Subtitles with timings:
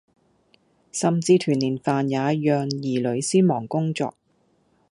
[0.91, 2.17] 甚至團年飯也
[2.49, 4.15] 讓兒女先忙工作